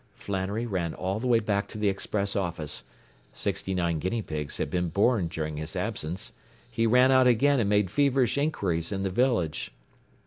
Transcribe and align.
Flannery 0.15 0.65
ran 0.65 0.95
all 0.95 1.19
the 1.19 1.27
way 1.27 1.39
back 1.39 1.67
to 1.67 1.77
the 1.77 1.87
express 1.87 2.35
office. 2.35 2.81
Sixty 3.33 3.75
nine 3.75 3.99
guinea 3.99 4.23
pigs 4.23 4.57
had 4.57 4.71
been 4.71 4.89
born 4.89 5.27
during 5.27 5.57
his 5.57 5.75
absence. 5.75 6.31
He 6.71 6.87
ran 6.87 7.11
out 7.11 7.27
again 7.27 7.59
and 7.59 7.69
made 7.69 7.91
feverish 7.91 8.35
inquiries 8.35 8.91
in 8.91 9.03
the 9.03 9.11
village. 9.11 9.71